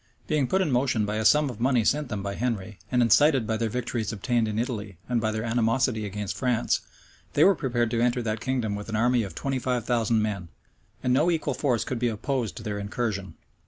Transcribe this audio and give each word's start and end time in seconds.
Being 0.25 0.47
put 0.47 0.61
in 0.63 0.71
motion 0.71 1.05
by 1.05 1.17
a 1.17 1.23
sum 1.25 1.51
of 1.51 1.59
money 1.59 1.85
sent 1.85 2.09
them 2.09 2.23
by 2.23 2.33
Henry, 2.33 2.79
and 2.91 3.03
incited 3.03 3.45
by 3.45 3.55
their 3.55 3.69
victories 3.69 4.11
obtained 4.11 4.47
in 4.47 4.57
Italy 4.57 4.97
and 5.07 5.21
by 5.21 5.29
their 5.29 5.43
animosity 5.43 6.07
against 6.07 6.35
France, 6.35 6.79
they 7.33 7.43
were 7.43 7.53
preparing 7.53 7.89
to 7.89 8.01
enter 8.01 8.23
that 8.23 8.39
kingdom 8.41 8.73
with 8.75 8.89
an 8.89 8.95
army 8.95 9.21
of 9.21 9.35
twenty 9.35 9.59
five 9.59 9.85
thousand 9.85 10.23
men; 10.23 10.47
and 11.03 11.13
no 11.13 11.29
equal 11.29 11.53
force 11.53 11.83
could 11.83 11.99
be 11.99 12.07
opposed 12.07 12.55
to 12.57 12.63
their 12.63 12.79
incursion. 12.79 13.35